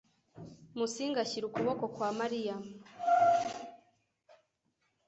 [0.77, 2.55] Musinga ashyira ukuboko kwa Mariya.